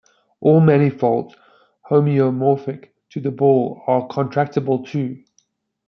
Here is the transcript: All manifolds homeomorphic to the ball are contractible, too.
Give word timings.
All 0.39 0.61
manifolds 0.61 1.35
homeomorphic 1.91 2.87
to 3.11 3.19
the 3.19 3.29
ball 3.29 3.83
are 3.85 4.07
contractible, 4.07 4.83
too. 4.87 5.23